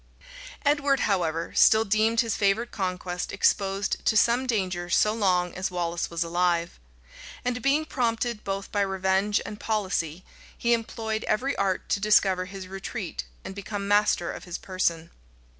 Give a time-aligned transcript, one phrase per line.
[0.01, 0.81] * Ryley, p.
[0.81, 0.81] 506.
[0.81, 5.69] {1305.} Edward, however, still deemed his favorite conquest exposed to some danger so long as
[5.69, 6.79] Wallace was alive;
[7.45, 10.25] and being prompted both by revenge and policy,
[10.57, 15.11] he employed every art to discover his retreat, and become master of his person.